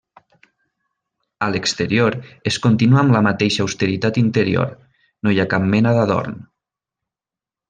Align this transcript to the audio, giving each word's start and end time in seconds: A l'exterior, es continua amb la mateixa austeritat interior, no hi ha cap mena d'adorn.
A 1.47 1.49
l'exterior, 1.55 2.17
es 2.51 2.57
continua 2.63 2.99
amb 3.01 3.15
la 3.17 3.21
mateixa 3.27 3.63
austeritat 3.67 4.19
interior, 4.25 4.75
no 5.29 5.35
hi 5.35 5.41
ha 5.41 5.47
cap 5.57 5.69
mena 5.77 5.95
d'adorn. 5.99 6.43